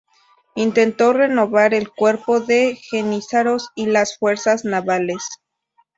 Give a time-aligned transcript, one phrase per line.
[0.55, 5.23] Intentó renovar el cuerpo de jenízaros y las fuerzas navales.